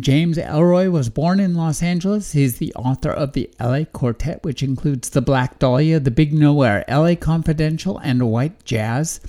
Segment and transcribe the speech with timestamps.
[0.00, 2.32] James Ellroy was born in Los Angeles.
[2.32, 6.84] He's the author of the LA Quartet, which includes The Black Dahlia, The Big Nowhere,
[6.88, 9.20] LA Confidential, and White Jazz,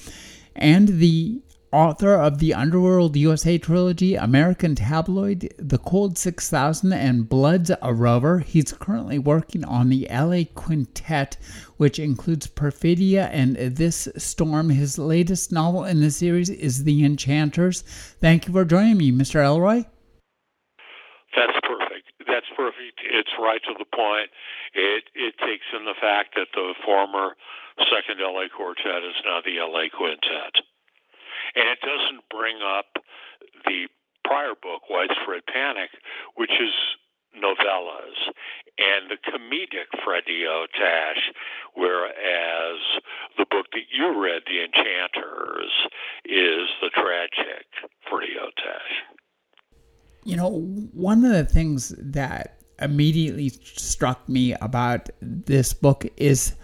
[0.55, 7.71] and the author of the Underworld USA trilogy, American Tabloid, The Cold 6000, and Blood's
[7.81, 8.39] a Rover.
[8.39, 11.37] He's currently working on the LA Quintet,
[11.75, 14.69] which includes Perfidia and This Storm.
[14.69, 17.81] His latest novel in the series is The Enchanters.
[18.21, 19.35] Thank you for joining me, Mr.
[19.35, 19.85] Ellroy.
[21.35, 22.09] That's perfect.
[22.25, 22.99] That's perfect.
[23.03, 24.27] It's right to the point.
[24.75, 27.39] It it takes in the fact that the former
[27.87, 30.59] second LA quartet is now the LA quintet,
[31.55, 32.99] and it doesn't bring up
[33.63, 33.87] the
[34.27, 35.89] prior book, Widespread Panic,
[36.35, 36.75] which is
[37.37, 38.19] novellas,
[38.77, 41.31] and the comedic Freddie Otash,
[41.75, 42.79] whereas
[43.37, 45.71] the book that you read, The Enchanters,
[46.25, 47.65] is the tragic
[48.09, 49.17] Freddie Otash.
[50.25, 50.49] You know,
[50.93, 56.55] one of the things that immediately struck me about this book is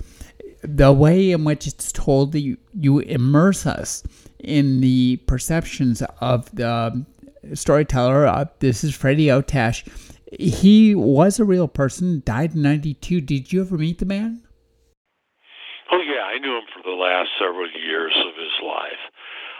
[0.64, 4.04] the way in which it's told that you, you immerse us
[4.40, 7.06] in the perceptions of the
[7.54, 8.26] storyteller.
[8.26, 9.86] Uh, this is Freddie Otash.
[10.32, 13.22] He was a real person, died in 92.
[13.22, 14.42] Did you ever meet the man?
[15.92, 19.04] Oh, yeah, I knew him for the last several years of his life.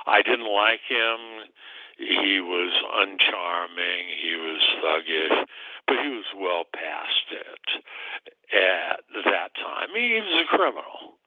[0.06, 1.50] I didn't like him
[1.98, 2.74] he was
[3.06, 5.46] uncharming, he was thuggish,
[5.88, 7.84] but he was well past it
[8.54, 9.90] at that time.
[9.96, 11.20] He was a criminal.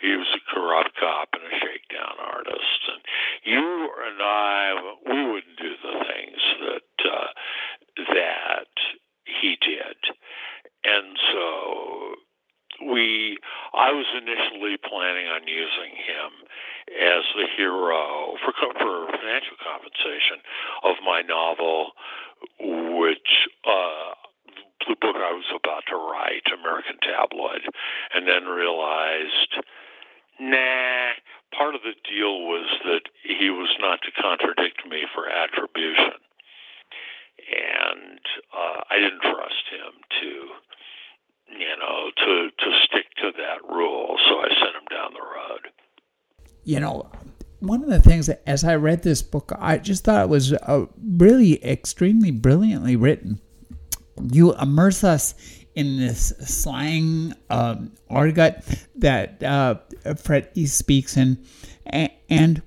[0.00, 3.02] He was a corrupt cop and a shakedown artist, and
[3.44, 7.26] you and I, we wouldn't do the things that uh,
[8.14, 8.72] that
[9.24, 9.96] he did,
[10.84, 12.14] and so
[12.88, 13.36] we
[13.74, 16.48] I was initially planning on using him
[16.96, 20.40] as the hero for for financial compensation
[20.82, 21.92] of my novel,
[22.58, 24.14] which uh,
[24.88, 27.62] the book I was about to write, American Tabloid,
[28.14, 29.64] and then realized,
[30.38, 31.14] nah.
[31.50, 36.14] Part of the deal was that he was not to contradict me for attribution,
[37.42, 38.20] and
[38.54, 40.48] uh, I didn't trust him to
[41.50, 44.16] you know, to to stick to that rule.
[44.28, 45.72] So I sent him down the road.
[46.64, 47.10] You know,
[47.60, 50.52] one of the things that, as I read this book, I just thought it was
[50.52, 53.40] uh, really extremely brilliantly written.
[54.30, 55.34] You immerse us
[55.74, 58.64] in this slang um, argot
[58.96, 59.76] that uh,
[60.16, 61.44] Freddie speaks in,
[61.86, 62.62] and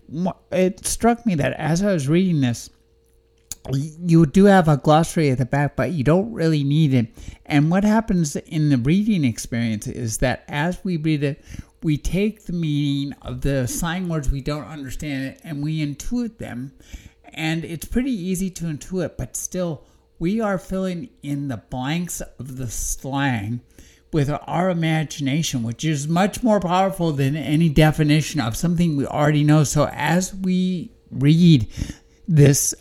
[0.52, 2.70] it struck me that as I was reading this,
[3.72, 7.08] you do have a glossary at the back, but you don't really need it.
[7.46, 11.44] And what happens in the reading experience is that as we read it,
[11.84, 16.74] we take the meaning of the slang words we don't understand and we intuit them.
[17.26, 19.84] And it's pretty easy to intuit, but still,
[20.20, 23.62] we are filling in the blanks of the slang
[24.12, 29.44] with our imagination, which is much more powerful than any definition of something we already
[29.44, 29.64] know.
[29.64, 31.68] So as we read
[32.28, 32.74] this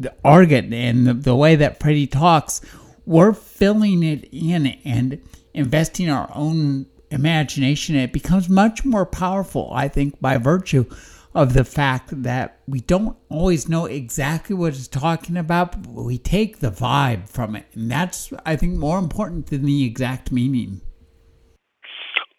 [0.00, 2.62] the argot and the, the way that Freddie talks,
[3.04, 5.20] we're filling it in and
[5.52, 7.96] investing our own imagination.
[7.96, 10.86] It becomes much more powerful, I think, by virtue
[11.34, 16.18] of the fact that we don't always know exactly what it's talking about, but we
[16.18, 17.66] take the vibe from it.
[17.74, 20.80] And that's, I think, more important than the exact meaning.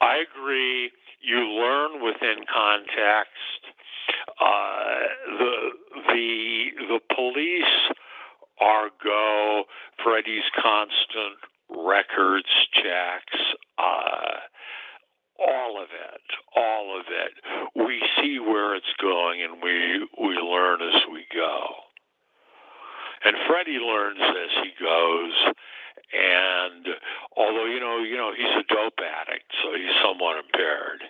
[0.02, 0.92] I agree.
[1.22, 3.62] You learn within context
[4.40, 5.00] uh,
[5.38, 5.56] the
[6.08, 7.96] the the police
[8.60, 9.64] are go
[10.04, 11.38] Freddie's constant
[11.70, 13.40] records checks.
[13.78, 14.40] Uh,
[15.48, 17.34] all of it, all of it.
[17.76, 21.58] We see where it's going, and we we learn as we go.
[23.24, 25.54] And Freddie learns as he goes.
[26.14, 26.88] And
[27.38, 31.04] although you know, you know, he's a dope addict, so he's somewhat impaired.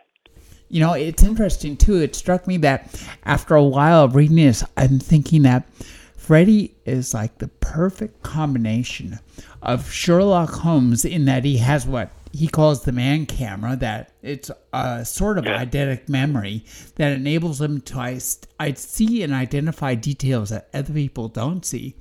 [0.70, 1.98] You know, it's interesting too.
[1.98, 5.68] It struck me that after a while of reading this, I'm thinking that
[6.16, 9.20] Freddie is like the perfect combination
[9.62, 14.50] of Sherlock Holmes in that he has what he calls the man camera, that it's
[14.74, 15.64] a sort of yeah.
[15.64, 18.20] eidetic memory that enables him to I,
[18.60, 21.96] I see and identify details that other people don't see.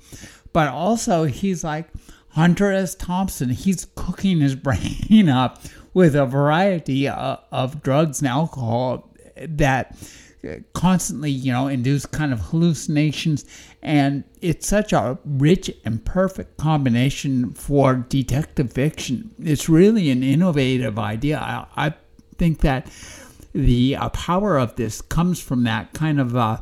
[0.53, 1.89] But also, he's like
[2.29, 2.95] Hunter S.
[2.95, 3.49] Thompson.
[3.49, 5.61] He's cooking his brain up
[5.93, 9.97] with a variety of, of drugs and alcohol that
[10.73, 13.45] constantly, you know, induce kind of hallucinations.
[13.81, 19.33] And it's such a rich and perfect combination for detective fiction.
[19.39, 21.39] It's really an innovative idea.
[21.39, 21.93] I, I
[22.37, 22.91] think that
[23.53, 26.61] the uh, power of this comes from that kind of uh,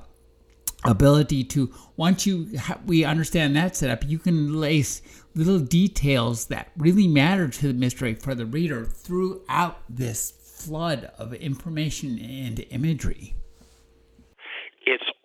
[0.85, 5.01] ability to once you ha- we understand that setup, you can lace
[5.35, 11.33] little details that really matter to the mystery for the reader throughout this flood of
[11.33, 13.35] information and imagery.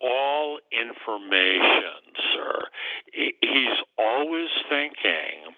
[0.05, 2.61] All information, sir.
[3.13, 5.57] He's always thinking.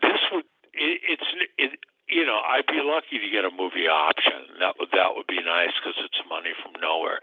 [0.00, 0.44] This would.
[0.72, 1.28] It's.
[1.58, 1.78] It,
[2.08, 4.56] you know, I'd be lucky to get a movie option.
[4.60, 7.20] That would that would be nice because it's money from nowhere.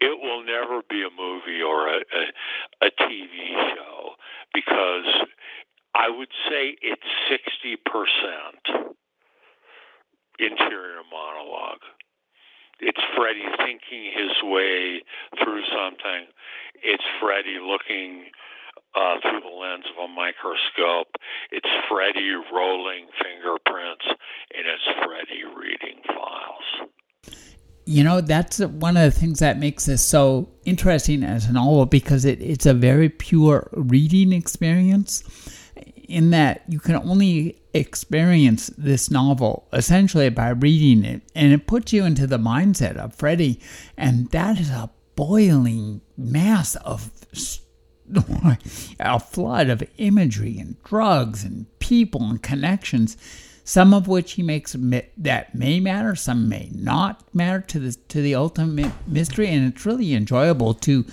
[0.00, 4.18] It will never be a movie or a, a a TV show
[4.52, 5.06] because
[5.94, 8.90] I would say it's sixty percent
[10.40, 11.83] interior monologue.
[12.80, 15.02] It's Freddie thinking his way
[15.42, 16.26] through something.
[16.82, 18.26] It's Freddie looking
[18.94, 21.08] uh, through the lens of a microscope.
[21.50, 24.06] It's Freddie rolling fingerprints,
[24.54, 26.90] and it's Freddie reading files.
[27.86, 31.84] You know, that's one of the things that makes this so interesting as a novel
[31.86, 35.22] because it, it's a very pure reading experience
[36.08, 41.92] in that you can only experience this novel essentially by reading it, and it puts
[41.92, 43.60] you into the mindset of Freddie,
[43.96, 47.10] and that is a boiling mass of
[49.00, 53.16] a flood of imagery and drugs and people and connections,
[53.64, 54.76] some of which he makes
[55.16, 59.84] that may matter, some may not matter to the to the ultimate mystery, and it's
[59.84, 61.04] really enjoyable to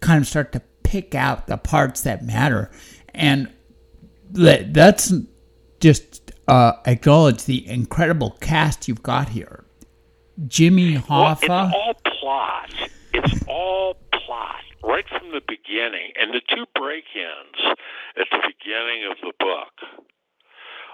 [0.00, 2.70] kind of start to pick out the parts that matter,
[3.14, 3.52] and
[4.30, 5.12] that's
[5.80, 9.64] just uh, acknowledge the incredible cast you've got here.
[10.46, 11.48] Jimmy Hoffa.
[11.48, 12.72] Well, it's all plot.
[13.12, 17.76] It's all plot right from the beginning, and the two break-ins
[18.16, 20.04] at the beginning of the book.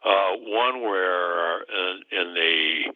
[0.05, 2.93] Uh, one where in, in the,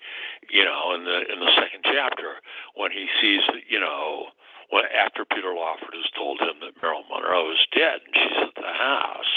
[0.50, 2.36] you know, in the in the second chapter,
[2.74, 4.26] when he sees, you know,
[4.70, 8.56] when after Peter Lawford has told him that Marilyn Monroe is dead and she's at
[8.56, 9.34] the house,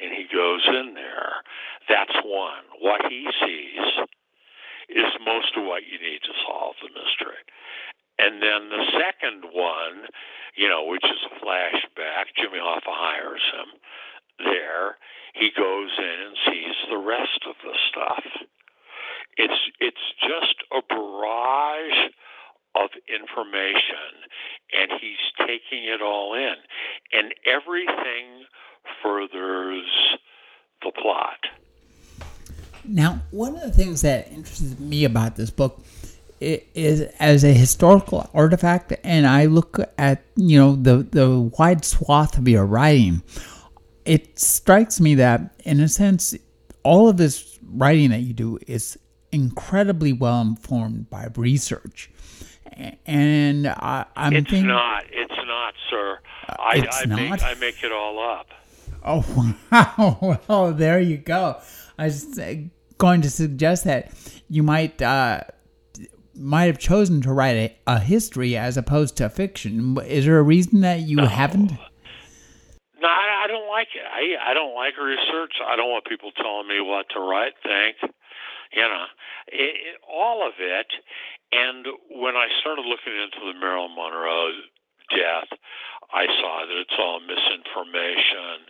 [0.00, 1.42] and he goes in there,
[1.88, 2.66] that's one.
[2.80, 3.86] What he sees
[4.90, 7.40] is most of what you need to solve the mystery.
[8.18, 10.06] And then the second one,
[10.54, 13.80] you know, which is a flashback, Jimmy Hoffa hires him
[14.38, 14.98] there.
[15.34, 18.24] He goes in and sees the rest of the stuff.
[19.36, 22.14] It's it's just a barrage
[22.74, 24.28] of information
[24.72, 26.54] and he's taking it all in.
[27.12, 28.44] And everything
[29.02, 29.86] furthers
[30.82, 31.38] the plot.
[32.86, 35.82] Now, one of the things that interests me about this book
[36.40, 42.36] is as a historical artifact, and I look at you know the the wide swath
[42.36, 43.22] of your writing.
[44.04, 46.36] It strikes me that, in a sense,
[46.82, 48.98] all of this writing that you do is
[49.32, 52.10] incredibly well informed by research.
[53.06, 55.04] And I, am it's thinking, not.
[55.10, 56.18] It's not, sir.
[56.48, 57.16] I, it's I not.
[57.18, 58.48] Make, I make it all up.
[59.04, 60.40] Oh wow!
[60.48, 61.60] Well, there you go.
[61.98, 62.40] I was
[62.98, 64.12] going to suggest that
[64.48, 65.42] you might uh,
[66.34, 69.98] might have chosen to write a, a, history as opposed to fiction.
[70.06, 71.26] Is there a reason that you no.
[71.26, 71.72] haven't?
[71.72, 74.02] No, I, I don't like it.
[74.04, 75.54] I I don't like research.
[75.66, 77.52] I don't want people telling me what to write.
[77.62, 77.96] Think,
[78.72, 79.04] you know,
[79.48, 80.86] it, it, all of it.
[81.54, 84.50] And when I started looking into the Marilyn Monroe
[85.10, 85.50] death,
[86.10, 88.66] I saw that it's all misinformation.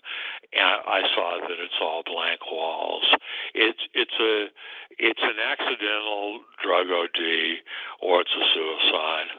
[0.53, 3.09] And I saw that it's all blank walls.
[3.55, 4.53] It's it's a
[4.99, 7.21] it's an accidental drug OD
[8.01, 9.31] or it's a suicide.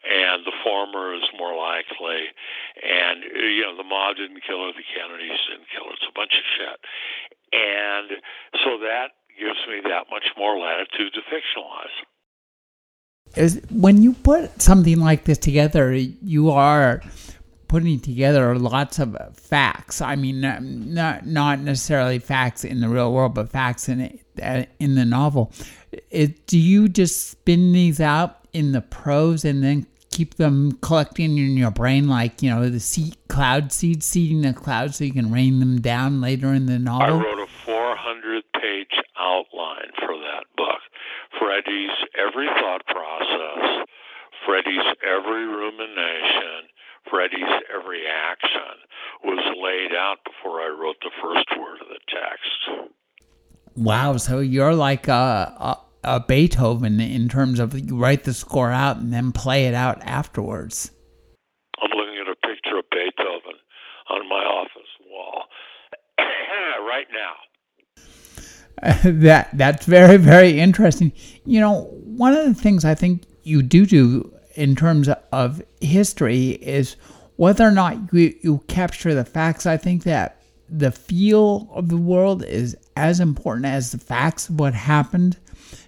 [0.00, 2.32] And the former is more likely.
[2.80, 5.96] And you know, the mob didn't kill her, the Kennedys didn't kill her.
[5.98, 6.78] It's a bunch of shit.
[7.52, 8.08] And
[8.64, 11.96] so that gives me that much more latitude to fictionalize
[13.36, 17.02] is when you put something like this together, you are
[17.68, 20.00] putting together lots of facts.
[20.00, 24.96] I mean, not not necessarily facts in the real world, but facts in uh, in
[24.96, 25.52] the novel.
[26.10, 31.38] It, do you just spin these out in the prose and then keep them collecting
[31.38, 35.12] in your brain, like you know the seed cloud seeds seeding the clouds, so you
[35.12, 37.20] can rain them down later in the novel?
[37.20, 40.80] I wrote a 400 page outline for that book.
[41.38, 42.84] Freddie's every thought
[44.70, 46.68] Freddie's every rumination,
[47.10, 48.78] Freddie's every action
[49.24, 52.92] was laid out before I wrote the first word of the text.
[53.74, 58.70] Wow, so you're like a, a, a Beethoven in terms of you write the score
[58.70, 60.92] out and then play it out afterwards.
[61.82, 63.58] I'm looking at a picture of Beethoven
[64.08, 65.44] on my office wall
[66.86, 67.34] right now.
[69.04, 71.12] that that's very very interesting.
[71.44, 76.50] You know, one of the things I think you do do in terms of history
[76.50, 76.96] is
[77.36, 79.66] whether or not you, you capture the facts.
[79.66, 84.60] I think that the feel of the world is as important as the facts of
[84.60, 85.38] what happened,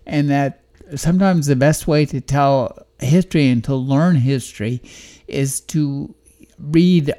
[0.07, 0.65] and that
[0.97, 4.83] sometimes the best way to tell history and to learn history
[5.29, 6.15] is to
[6.59, 7.15] read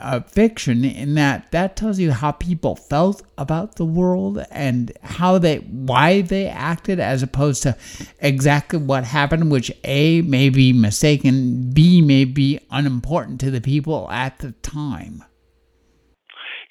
[0.00, 5.38] uh, fiction in that that tells you how people felt about the world and how
[5.38, 7.76] they why they acted as opposed to
[8.20, 14.10] exactly what happened which a may be mistaken b may be unimportant to the people
[14.10, 15.24] at the time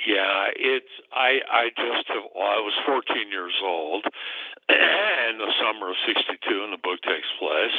[0.08, 4.06] yeah, it's I I just have I was 14 years old
[4.70, 7.78] in the summer of 62 and the book takes place.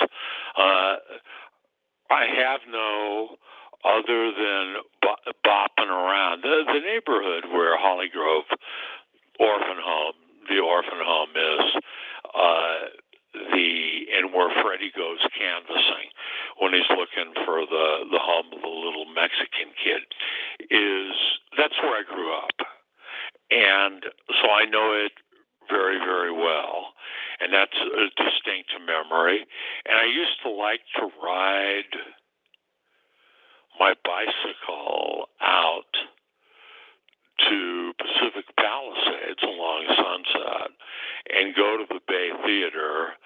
[0.57, 0.97] Uh
[2.11, 3.37] I have no
[3.85, 4.77] other than
[5.45, 6.43] bopping around.
[6.43, 8.49] The the neighborhood where Hollygrove
[9.39, 10.15] orphan home
[10.49, 11.83] the orphan home is
[12.35, 12.79] uh
[13.33, 16.11] the and where Freddie goes canvassing
[16.59, 20.03] when he's looking for the the home of the little Mexican kid
[20.71, 21.15] is
[21.57, 22.59] that's where I grew up,
[23.51, 24.03] and
[24.43, 25.13] so I know it
[25.71, 26.93] very very well,
[27.41, 29.47] and that's a distinct memory.
[29.87, 31.95] And I used to like to ride
[34.21, 35.93] bicycle out
[37.49, 40.71] to Pacific Palisades along Sunset
[41.35, 43.17] and go to the Bay Theater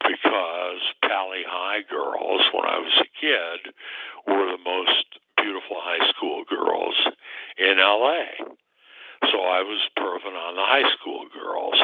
[0.00, 3.74] because Pali High girls, when I was a kid,
[4.26, 5.04] were the most
[5.36, 6.94] beautiful high school girls
[7.58, 8.50] in LA.
[9.28, 11.76] So I was perving on the high school girls,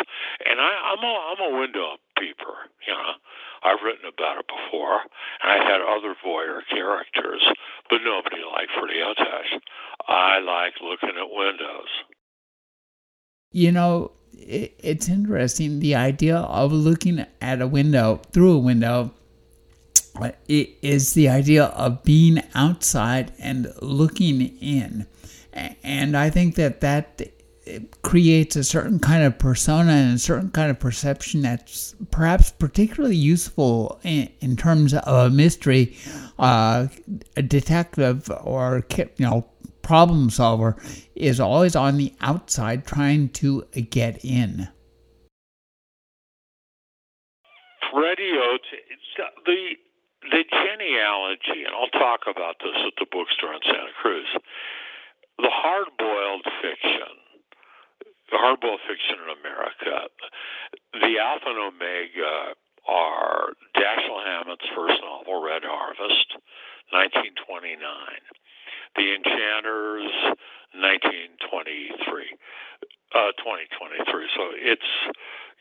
[0.49, 2.73] and I, I'm a I'm a window peeper.
[2.89, 3.13] You know,
[3.63, 5.05] I've written about it before,
[5.43, 7.45] and I had other voyeur characters,
[7.91, 9.61] but nobody liked Otash.
[10.09, 11.89] I like looking at windows.
[13.53, 19.13] You know, it's interesting the idea of looking at a window through a window
[20.21, 25.07] uh, it is the idea of being outside and looking in
[25.83, 27.23] and i think that that
[28.03, 33.17] creates a certain kind of persona and a certain kind of perception that's perhaps particularly
[33.17, 35.97] useful in, in terms of a mystery
[36.39, 36.87] uh,
[37.37, 39.47] a detective or you know
[39.83, 40.77] problem solver
[41.15, 44.69] is always on the outside trying to get in.
[47.93, 48.67] Freddie Oates,
[49.47, 49.77] the
[50.23, 54.27] the genealogy, and I'll talk about this at the bookstore in Santa Cruz.
[55.39, 57.15] The hard-boiled fiction,
[58.33, 60.11] hard-boiled fiction in America,
[60.95, 62.55] the Alpha and Omega
[62.89, 66.35] are Dashiell Hammett's first novel, Red Harvest,
[66.91, 67.83] 1929.
[68.97, 70.09] The Enchanters,
[70.73, 72.01] 1923,
[73.15, 74.29] uh, 2023.
[74.35, 74.91] So it's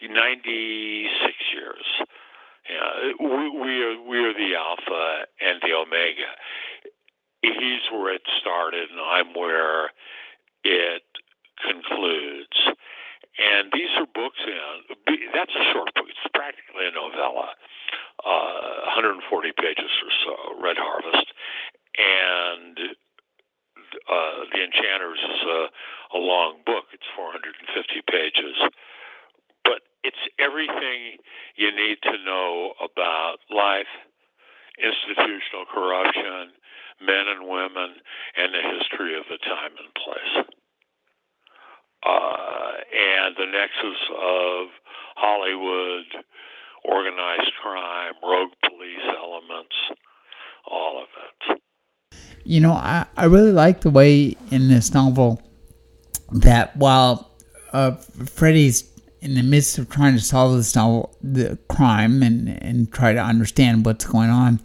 [0.02, 1.88] 96 years.
[2.70, 6.34] Yeah, we, we are we are the alpha and the omega.
[7.42, 9.92] He's where it started, and I'm where
[10.64, 11.04] it
[11.62, 12.60] concludes.
[13.36, 14.96] And these are books in.
[15.34, 16.08] That's a short book.
[16.08, 17.52] It's practically a novella,
[18.24, 20.36] uh, 140 pages or so.
[20.64, 21.28] Red Harvest,
[22.00, 22.96] and
[24.08, 25.62] uh, The Enchanters is a,
[26.16, 26.86] a long book.
[26.94, 27.60] It's 450
[28.08, 28.56] pages.
[29.64, 31.20] But it's everything
[31.56, 33.92] you need to know about life,
[34.80, 36.56] institutional corruption,
[37.02, 38.00] men and women,
[38.38, 40.55] and the history of the time and place.
[42.06, 42.72] Uh,
[43.26, 44.68] and the nexus of
[45.16, 46.06] Hollywood,
[46.84, 49.76] organized crime, rogue police elements,
[50.70, 51.08] all of
[51.54, 51.62] it.
[52.44, 55.42] You know, I, I really like the way in this novel
[56.32, 57.32] that while
[57.74, 62.92] uh, Freddie's in the midst of trying to solve this novel, the crime and, and
[62.92, 64.60] try to understand what's going on,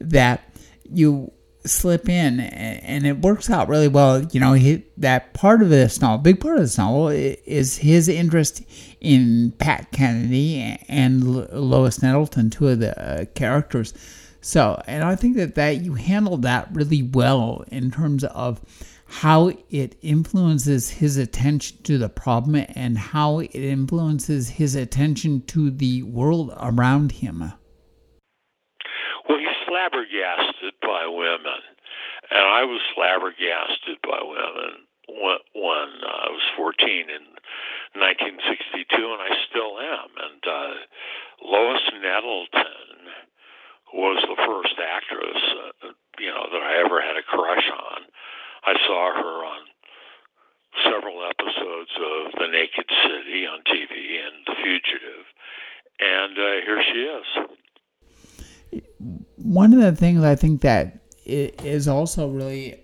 [0.00, 0.42] that
[0.90, 1.30] you
[1.68, 4.22] slip in and it works out really well.
[4.22, 8.08] You know, he, that part of this novel, big part of this novel, is his
[8.08, 8.62] interest
[9.00, 13.94] in Pat Kennedy and Lois Nettleton, two of the uh, characters.
[14.40, 18.60] So, and I think that, that you handled that really well in terms of
[19.06, 25.70] how it influences his attention to the problem and how it influences his attention to
[25.70, 27.52] the world around him
[29.88, 31.62] flabbergasted by women,
[32.30, 37.24] and I was flabbergasted by women when, when uh, I was 14 in
[37.96, 40.08] 1962, and I still am.
[40.12, 40.74] And uh,
[41.44, 42.88] Lois Nettleton
[43.94, 45.40] was the first actress,
[45.84, 48.00] uh, you know, that I ever had a crush on.
[48.66, 49.62] I saw her on
[50.84, 55.24] several episodes of The Naked City on TV and The Fugitive,
[56.00, 57.58] and uh, here she is.
[59.36, 62.80] One of the things I think that is also really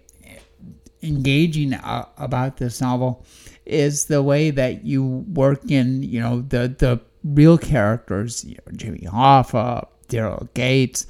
[1.03, 3.25] engaging uh, about this novel
[3.67, 8.73] is the way that you work in, you know, the the real characters, you know,
[8.77, 11.07] Jimmy Hoffa, Daryl Gates,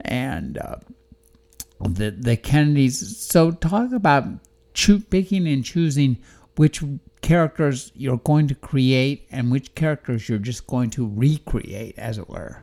[0.00, 0.76] and uh,
[1.80, 3.18] the the Kennedys.
[3.18, 4.24] So talk about
[4.74, 6.18] cho- picking and choosing
[6.56, 6.82] which
[7.20, 12.28] characters you're going to create and which characters you're just going to recreate, as it
[12.28, 12.62] were.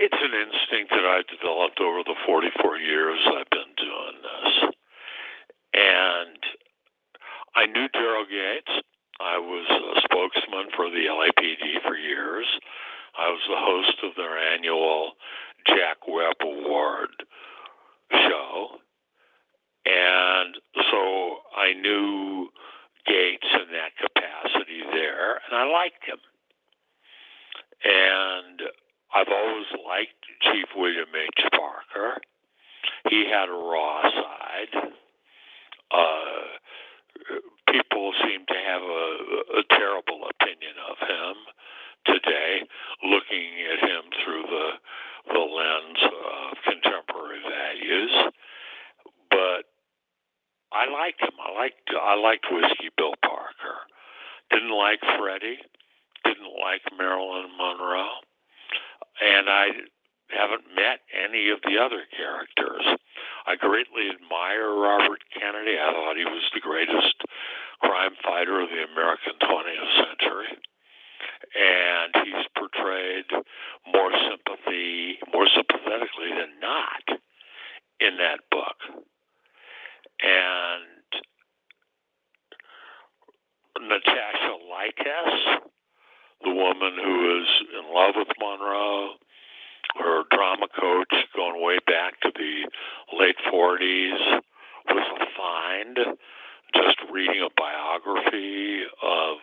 [0.00, 4.72] It's an instinct that I developed over the 44 years I've been doing this.
[5.76, 6.40] And
[7.54, 8.80] I knew Daryl Gates.
[9.20, 12.46] I was a spokesman for the LAPD for years.
[13.18, 15.12] I was the host of their annual
[15.66, 17.10] Jack Webb Award
[18.10, 18.80] show.
[19.84, 20.56] And
[20.90, 22.48] so I knew
[23.04, 26.18] Gates in that capacity there, and I liked him.
[27.84, 28.62] And
[29.14, 31.44] I've always liked Chief William H.
[31.50, 32.20] Parker.
[33.10, 34.92] He had a raw side.
[35.90, 36.46] Uh,
[37.72, 41.34] people seem to have a, a terrible opinion of him
[42.06, 42.62] today,
[43.02, 44.70] looking at him through the
[45.26, 48.32] the lens of contemporary values.
[49.28, 49.66] But
[50.90, 51.38] I liked him.
[51.38, 53.86] I liked I liked Whiskey Bill Parker.
[54.50, 55.58] Didn't like Freddie.
[56.24, 58.18] Didn't like Marilyn Monroe.
[59.22, 59.66] And I
[60.34, 62.82] haven't met any of the other characters.
[63.46, 65.78] I greatly admire Robert Kennedy.
[65.78, 67.22] I thought he was the greatest
[67.80, 70.50] crime fighter of the American 20th century.
[71.54, 73.30] And he's portrayed
[73.94, 77.18] more sympathy, more sympathetically than not
[78.00, 79.06] in that book.
[80.22, 80.90] And
[83.90, 85.58] Natasha Lytess,
[86.44, 89.14] the woman who is in love with Monroe,
[89.96, 92.70] her drama coach going way back to the
[93.18, 94.40] late 40s
[94.88, 96.16] was a find.
[96.72, 99.38] Just reading a biography of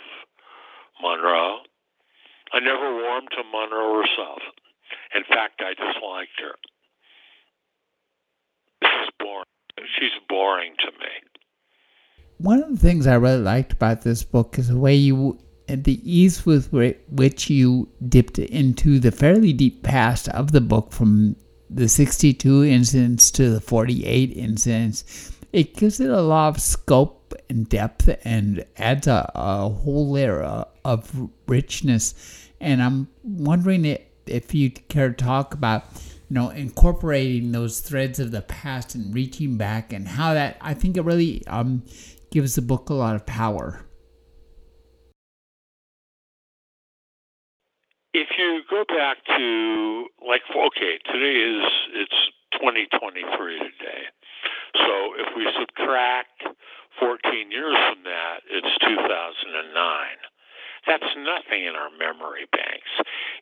[1.02, 1.60] Monroe.
[2.54, 4.40] I never warmed to Monroe herself.
[5.14, 6.56] In fact, I disliked her.
[8.82, 9.46] She's boring.
[10.00, 11.27] She's boring to me.
[12.38, 16.00] One of the things I really liked about this book is the way you the
[16.10, 21.36] ease with which you dipped into the fairly deep past of the book from
[21.70, 27.68] the 62 incidents to the 48 incidents, it gives it a lot of scope and
[27.68, 30.42] depth and adds a, a whole layer
[30.86, 32.50] of richness.
[32.62, 35.84] And I'm wondering if, if you care to talk about,
[36.30, 40.74] you know, incorporating those threads of the past and reaching back and how that, I
[40.74, 41.84] think it really um,
[42.32, 43.88] gives the book a lot of power.
[48.18, 51.66] if you go back to like okay, today is
[52.02, 52.20] it's
[52.58, 53.22] 2023
[53.62, 54.04] today.
[54.74, 56.42] So if we subtract
[57.00, 59.70] 14 years from that, it's 2009.
[60.90, 62.90] That's nothing in our memory banks.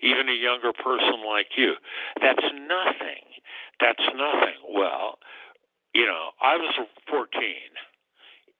[0.04, 1.80] Even a younger person like you,
[2.19, 3.24] that's nothing.
[3.80, 4.60] That's nothing.
[4.76, 5.19] Well,
[5.93, 6.76] you know, I was
[7.08, 7.32] 14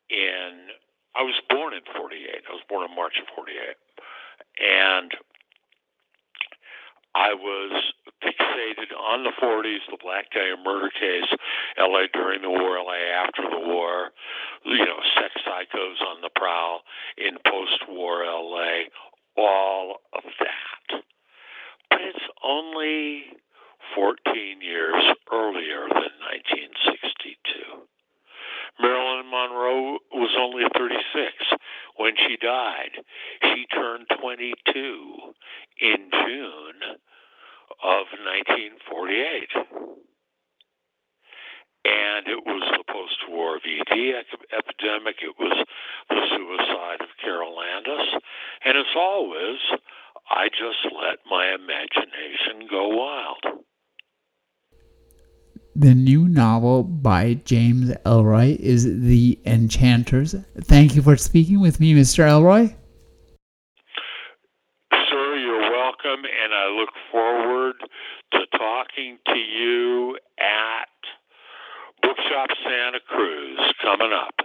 [0.10, 0.76] in
[1.16, 2.44] I was born in 48.
[2.44, 3.80] I was born in March of 48.
[4.60, 5.12] And
[7.16, 7.72] I was
[8.20, 11.32] fixated on the 40s, the Black Dahlia murder case,
[11.80, 14.12] LA during the war, LA after the war,
[14.66, 16.82] you know, sex psychos on the prowl
[17.18, 18.92] in post war LA,
[19.38, 21.02] all of that.
[21.90, 23.24] But it's only
[23.96, 27.45] 14 years earlier than 1962.
[29.46, 31.34] Monroe was only 36
[31.98, 32.92] when she died.
[33.44, 34.54] She turned 22
[35.82, 36.80] in June
[37.84, 39.50] of 1948.
[41.86, 44.14] And it was the post war VD
[44.52, 45.66] epidemic, it was
[46.10, 48.10] the suicide of Carol Landis.
[48.66, 49.60] And as always,
[50.32, 53.65] I just let my imagination go wild.
[55.78, 60.34] The new novel by James Ellroy is The Enchanters.
[60.62, 62.24] Thank you for speaking with me, Mr.
[62.24, 62.74] Ellroy.
[64.94, 67.76] Sir, you're welcome, and I look forward
[68.32, 70.88] to talking to you at
[72.02, 74.45] Bookshop Santa Cruz coming up.